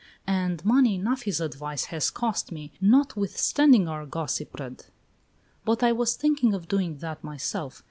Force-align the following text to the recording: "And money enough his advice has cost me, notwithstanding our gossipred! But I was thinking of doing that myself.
"And 0.25 0.65
money 0.65 0.95
enough 0.95 1.21
his 1.21 1.39
advice 1.39 1.85
has 1.93 2.09
cost 2.09 2.51
me, 2.51 2.71
notwithstanding 2.81 3.87
our 3.87 4.07
gossipred! 4.07 4.85
But 5.63 5.83
I 5.83 5.91
was 5.91 6.15
thinking 6.15 6.55
of 6.55 6.67
doing 6.67 6.97
that 6.97 7.23
myself. 7.23 7.79